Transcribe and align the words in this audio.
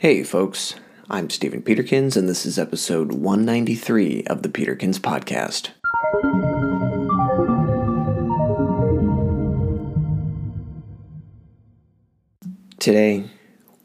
Hey, 0.00 0.22
folks. 0.22 0.76
I'm 1.10 1.28
Stephen 1.28 1.60
Peterkins, 1.60 2.16
and 2.16 2.28
this 2.28 2.46
is 2.46 2.56
episode 2.56 3.10
193 3.10 4.22
of 4.28 4.44
the 4.44 4.48
Peterkins 4.48 5.00
Podcast. 5.00 5.70
Today, 12.78 13.28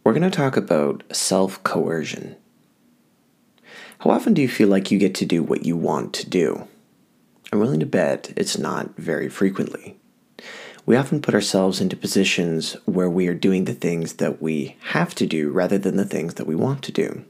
we're 0.03 0.13
going 0.13 0.21
to 0.21 0.29
talk 0.29 0.55
about 0.55 1.03
self 1.11 1.63
coercion. 1.63 2.35
How 3.97 4.11
often 4.11 4.35
do 4.35 4.43
you 4.43 4.47
feel 4.47 4.67
like 4.67 4.91
you 4.91 4.99
get 4.99 5.15
to 5.15 5.25
do 5.25 5.41
what 5.41 5.65
you 5.65 5.75
want 5.75 6.13
to 6.13 6.29
do? 6.29 6.67
I'm 7.51 7.57
willing 7.57 7.79
to 7.79 7.87
bet 7.87 8.33
it's 8.37 8.59
not 8.59 8.95
very 8.97 9.29
frequently 9.29 9.97
we 10.85 10.95
often 10.95 11.21
put 11.21 11.33
ourselves 11.33 11.79
into 11.79 11.95
positions 11.95 12.75
where 12.85 13.09
we 13.09 13.27
are 13.27 13.33
doing 13.33 13.65
the 13.65 13.73
things 13.73 14.13
that 14.13 14.41
we 14.41 14.75
have 14.87 15.15
to 15.15 15.25
do 15.25 15.49
rather 15.49 15.77
than 15.77 15.95
the 15.95 16.05
things 16.05 16.33
that 16.35 16.47
we 16.47 16.55
want 16.55 16.83
to 16.83 16.91
do. 16.91 17.23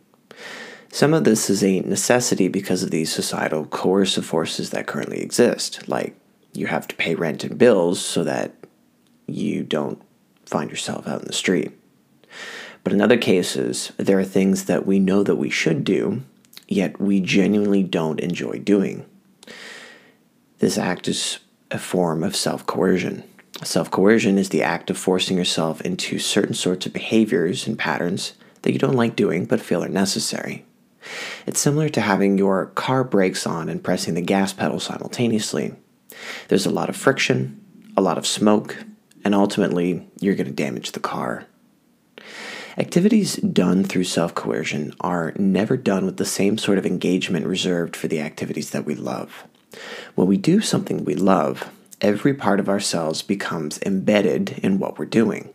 Some 0.91 1.13
of 1.13 1.23
this 1.23 1.49
is 1.49 1.63
a 1.63 1.81
necessity 1.81 2.47
because 2.47 2.83
of 2.83 2.91
these 2.91 3.11
societal 3.11 3.65
coercive 3.65 4.25
forces 4.25 4.71
that 4.71 4.87
currently 4.87 5.21
exist, 5.21 5.87
like 5.87 6.15
you 6.53 6.67
have 6.67 6.87
to 6.87 6.95
pay 6.95 7.15
rent 7.15 7.43
and 7.43 7.57
bills 7.57 7.99
so 7.99 8.23
that 8.23 8.53
you 9.27 9.63
don't 9.63 10.01
find 10.45 10.69
yourself 10.69 11.07
out 11.07 11.21
in 11.21 11.27
the 11.27 11.33
street. 11.33 11.71
But 12.83 12.93
in 12.93 13.01
other 13.01 13.17
cases, 13.17 13.91
there 13.97 14.19
are 14.19 14.25
things 14.25 14.65
that 14.65 14.85
we 14.85 14.99
know 14.99 15.23
that 15.23 15.37
we 15.37 15.49
should 15.49 15.83
do, 15.83 16.21
yet 16.67 16.99
we 16.99 17.19
genuinely 17.21 17.83
don't 17.83 18.19
enjoy 18.19 18.59
doing. 18.59 19.05
This 20.59 20.77
act 20.77 21.07
is 21.07 21.39
a 21.71 21.79
form 21.79 22.23
of 22.23 22.35
self 22.35 22.65
coercion. 22.65 23.23
Self 23.61 23.91
coercion 23.91 24.37
is 24.37 24.49
the 24.49 24.63
act 24.63 24.89
of 24.89 24.97
forcing 24.97 25.37
yourself 25.37 25.79
into 25.81 26.17
certain 26.17 26.55
sorts 26.55 26.85
of 26.85 26.93
behaviors 26.93 27.67
and 27.67 27.77
patterns 27.77 28.33
that 28.63 28.73
you 28.73 28.79
don't 28.79 28.95
like 28.95 29.15
doing 29.15 29.45
but 29.45 29.61
feel 29.61 29.83
are 29.83 29.89
necessary. 29.89 30.65
It's 31.45 31.59
similar 31.59 31.89
to 31.89 32.01
having 32.01 32.37
your 32.37 32.67
car 32.67 33.03
brakes 33.03 33.45
on 33.45 33.69
and 33.69 33.83
pressing 33.83 34.15
the 34.15 34.21
gas 34.21 34.53
pedal 34.53 34.79
simultaneously. 34.79 35.75
There's 36.47 36.65
a 36.65 36.71
lot 36.71 36.89
of 36.89 36.95
friction, 36.95 37.61
a 37.95 38.01
lot 38.01 38.17
of 38.17 38.25
smoke, 38.25 38.77
and 39.23 39.35
ultimately, 39.35 40.07
you're 40.19 40.35
going 40.35 40.47
to 40.47 40.53
damage 40.53 40.91
the 40.91 40.99
car. 40.99 41.45
Activities 42.77 43.35
done 43.35 43.83
through 43.83 44.05
self 44.05 44.33
coercion 44.33 44.93
are 44.99 45.33
never 45.37 45.77
done 45.77 46.05
with 46.05 46.17
the 46.17 46.25
same 46.25 46.57
sort 46.57 46.77
of 46.79 46.85
engagement 46.85 47.45
reserved 47.45 47.95
for 47.95 48.07
the 48.07 48.19
activities 48.19 48.71
that 48.71 48.85
we 48.85 48.95
love. 48.95 49.43
When 50.15 50.27
we 50.27 50.37
do 50.37 50.59
something 50.59 51.05
we 51.05 51.15
love, 51.15 51.69
every 52.03 52.33
part 52.33 52.59
of 52.59 52.69
ourselves 52.69 53.21
becomes 53.21 53.81
embedded 53.81 54.59
in 54.61 54.77
what 54.77 54.99
we're 54.99 55.05
doing. 55.05 55.51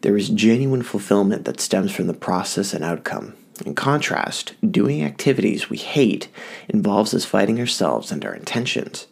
There 0.00 0.16
is 0.16 0.28
genuine 0.28 0.82
fulfillment 0.82 1.44
that 1.44 1.60
stems 1.60 1.92
from 1.92 2.06
the 2.06 2.14
process 2.14 2.72
and 2.72 2.84
outcome. 2.84 3.34
In 3.66 3.74
contrast, 3.74 4.54
doing 4.68 5.02
activities 5.04 5.68
we 5.68 5.76
hate 5.76 6.28
involves 6.68 7.12
us 7.14 7.24
fighting 7.24 7.60
ourselves 7.60 8.10
and 8.10 8.24
our 8.24 8.34
intentions. 8.34 9.06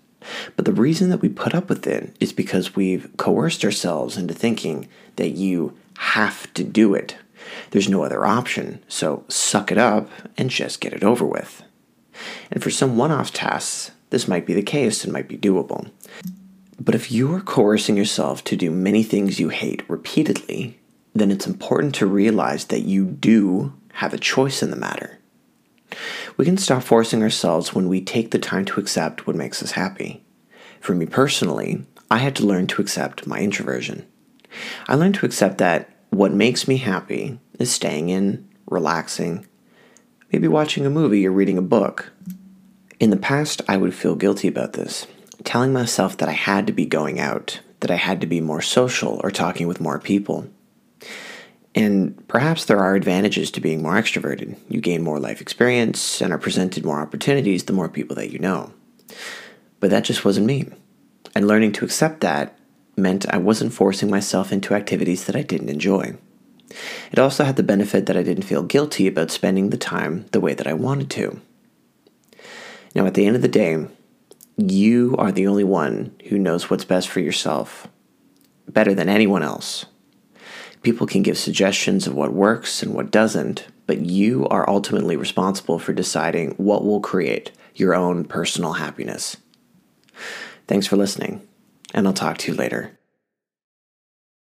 But 0.57 0.65
the 0.65 0.73
reason 0.73 1.11
that 1.11 1.21
we 1.21 1.29
put 1.29 1.55
up 1.55 1.69
with 1.69 1.87
it 1.87 2.15
is 2.21 2.33
because 2.33 2.77
we've 2.77 3.11
coerced 3.17 3.65
ourselves 3.65 4.17
into 4.17 4.35
thinking 4.35 4.89
that 5.17 5.31
you 5.31 5.77
have 5.99 6.53
to 6.55 6.65
do 6.65 6.95
it. 6.95 7.17
There's 7.71 7.89
no 7.89 8.05
other 8.05 8.25
option, 8.25 8.83
so 8.89 9.25
suck 9.29 9.73
it 9.73 9.79
up 9.79 10.09
and 10.37 10.51
just 10.51 10.81
get 10.81 10.93
it 10.93 11.03
over 11.03 11.25
with. 11.25 11.63
And 12.53 12.63
for 12.63 12.71
some 12.71 12.97
one 12.97 13.11
off 13.11 13.33
tasks, 13.33 13.91
this 14.11 14.29
might 14.29 14.47
be 14.47 14.55
the 14.55 14.63
case 14.63 15.05
and 15.05 15.13
might 15.13 15.27
be 15.27 15.39
doable. 15.39 15.91
But 16.79 16.95
if 16.95 17.11
you 17.11 17.35
are 17.35 17.41
coercing 17.41 17.97
yourself 17.97 18.45
to 18.45 18.57
do 18.57 18.71
many 18.71 19.03
things 19.03 19.41
you 19.41 19.49
hate 19.49 19.89
repeatedly, 19.89 20.79
then 21.15 21.31
it's 21.31 21.47
important 21.47 21.95
to 21.97 22.07
realize 22.07 22.67
that 22.67 22.83
you 22.83 23.07
do 23.07 23.73
have 23.95 24.13
a 24.13 24.19
choice 24.19 24.63
in 24.63 24.71
the 24.71 24.77
matter. 24.77 25.19
We 26.37 26.45
can 26.45 26.57
stop 26.57 26.83
forcing 26.83 27.23
ourselves 27.23 27.75
when 27.75 27.89
we 27.89 28.01
take 28.01 28.31
the 28.31 28.39
time 28.39 28.65
to 28.67 28.81
accept 28.81 29.27
what 29.27 29.37
makes 29.37 29.63
us 29.63 29.73
happy. 29.73 30.23
For 30.81 30.95
me 30.95 31.07
personally, 31.07 31.87
I 32.11 32.19
had 32.19 32.35
to 32.37 32.47
learn 32.47 32.67
to 32.69 32.83
accept 32.83 33.27
my 33.27 33.41
introversion. 33.41 34.07
I 34.89 34.95
learned 34.95 35.15
to 35.17 35.27
accept 35.27 35.59
that 35.59 35.89
what 36.11 36.33
makes 36.33 36.69
me 36.69 36.77
happy 36.77 37.39
is 37.59 37.71
staying 37.71 38.11
in, 38.11 38.49
relaxing, 38.67 39.47
maybe 40.33 40.49
watching 40.49 40.85
a 40.85 40.91
movie 40.91 41.27
or 41.27 41.31
reading 41.31 41.59
a 41.59 41.63
book. 41.63 42.13
In 43.03 43.11
the 43.11 43.17
past, 43.17 43.63
I 43.67 43.79
would 43.79 43.95
feel 43.95 44.15
guilty 44.15 44.47
about 44.47 44.75
this, 44.75 45.09
telling 45.43 45.73
myself 45.73 46.17
that 46.19 46.29
I 46.29 46.39
had 46.39 46.69
to 46.69 46.73
be 46.73 46.87
going 46.87 47.19
out, 47.19 47.59
that 47.81 47.91
I 47.91 47.97
had 47.97 48.21
to 48.21 48.29
be 48.29 48.41
more 48.41 48.63
social 48.63 49.21
or 49.25 49.33
talking 49.33 49.67
with 49.67 49.81
more 49.81 49.99
people. 49.99 50.47
And 51.75 52.29
perhaps 52.29 52.65
there 52.65 52.79
are 52.79 52.95
advantages 52.95 53.51
to 53.51 53.61
being 53.61 53.83
more 53.83 53.95
extroverted. 53.95 54.57
You 54.69 54.81
gain 54.81 55.03
more 55.03 55.19
life 55.19 55.41
experience 55.41 56.21
and 56.21 56.33
are 56.33 56.39
presented 56.39 56.85
more 56.85 57.01
opportunities 57.01 57.65
the 57.65 57.73
more 57.73 57.89
people 57.89 58.15
that 58.15 58.31
you 58.31 58.39
know. 58.39 58.73
But 59.81 59.91
that 59.91 60.05
just 60.05 60.25
wasn't 60.25 60.47
me. 60.47 60.69
And 61.35 61.49
learning 61.49 61.73
to 61.73 61.85
accept 61.85 62.21
that 62.21 62.57
meant 62.97 63.29
I 63.35 63.39
wasn't 63.39 63.73
forcing 63.73 64.11
myself 64.11 64.53
into 64.53 64.75
activities 64.75 65.25
that 65.25 65.35
I 65.35 65.43
didn't 65.43 65.71
enjoy. 65.71 66.19
It 67.11 67.19
also 67.19 67.43
had 67.43 67.57
the 67.57 67.65
benefit 67.65 68.07
that 68.07 68.17
I 68.17 68.23
didn't 68.23 68.45
feel 68.45 68.63
guilty 68.63 69.09
about 69.09 69.33
spending 69.33 69.71
the 69.71 69.77
time 69.77 70.27
the 70.31 70.41
way 70.41 70.55
that 70.55 70.69
I 70.69 70.75
wanted 70.75 71.11
to. 71.11 71.41
Now, 72.95 73.07
at 73.07 73.15
the 73.15 73.27
end 73.27 73.37
of 73.37 73.43
the 73.43 73.49
day, 73.49 73.87
you 74.57 75.15
are 75.19 75.33
the 75.33 75.47
only 75.47 75.65
one 75.65 76.15
who 76.29 76.39
knows 76.39 76.69
what's 76.69 76.85
best 76.85 77.09
for 77.09 77.21
yourself 77.21 77.89
better 78.69 78.95
than 78.95 79.09
anyone 79.09 79.43
else. 79.43 79.87
People 80.83 81.07
can 81.07 81.23
give 81.23 81.39
suggestions 81.39 82.07
of 82.07 82.15
what 82.15 82.33
works 82.33 82.83
and 82.83 82.93
what 82.95 83.11
doesn't, 83.11 83.67
but 83.87 84.01
you 84.01 84.47
are 84.49 84.69
ultimately 84.69 85.17
responsible 85.17 85.79
for 85.79 85.93
deciding 85.93 86.51
what 86.53 86.85
will 86.85 87.01
create 87.01 87.53
your 87.75 87.95
own 87.95 88.25
personal 88.25 88.75
happiness. 88.75 89.37
Thanks 90.67 90.87
for 90.87 90.97
listening, 90.97 91.47
and 91.95 92.07
I'll 92.07 92.13
talk 92.13 92.39
to 92.39 92.53
you 92.53 92.59
later. 92.59 92.99